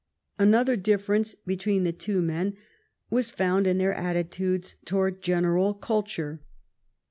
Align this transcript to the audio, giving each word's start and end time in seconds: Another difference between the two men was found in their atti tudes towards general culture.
Another 0.39 0.75
difference 0.75 1.35
between 1.35 1.83
the 1.83 1.91
two 1.93 2.23
men 2.23 2.57
was 3.11 3.29
found 3.29 3.67
in 3.67 3.77
their 3.77 3.93
atti 3.93 4.27
tudes 4.27 4.73
towards 4.83 5.19
general 5.19 5.75
culture. 5.75 6.41